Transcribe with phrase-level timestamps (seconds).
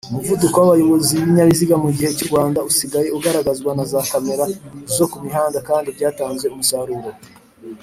[0.09, 4.45] Umuvuduko w’abayobozi b’ibinyabiziga mu gihugu cy’U Rwanda usigaye ugaragazwa na za kamera
[4.95, 7.09] zo kumihanda kandi byatanze umusaruro.